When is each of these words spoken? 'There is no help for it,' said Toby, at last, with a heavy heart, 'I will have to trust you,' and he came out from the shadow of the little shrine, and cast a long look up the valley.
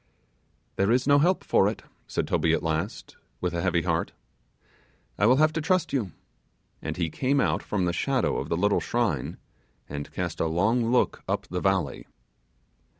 'There 0.77 0.91
is 0.91 1.05
no 1.05 1.19
help 1.19 1.43
for 1.43 1.67
it,' 1.69 1.83
said 2.07 2.27
Toby, 2.27 2.53
at 2.53 2.63
last, 2.63 3.17
with 3.39 3.53
a 3.53 3.61
heavy 3.61 3.83
heart, 3.83 4.13
'I 5.19 5.27
will 5.27 5.35
have 5.35 5.53
to 5.53 5.61
trust 5.61 5.93
you,' 5.93 6.11
and 6.81 6.97
he 6.97 7.11
came 7.11 7.39
out 7.39 7.61
from 7.61 7.85
the 7.85 7.93
shadow 7.93 8.37
of 8.39 8.49
the 8.49 8.57
little 8.57 8.79
shrine, 8.79 9.37
and 9.87 10.11
cast 10.11 10.39
a 10.39 10.47
long 10.47 10.89
look 10.91 11.21
up 11.27 11.45
the 11.51 11.61
valley. 11.61 12.07